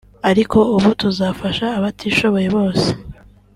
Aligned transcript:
ariko 0.29 0.57
ubu 0.75 0.89
tuzafasha 1.01 1.65
abatishoboye 1.77 2.47
bose 2.57 2.87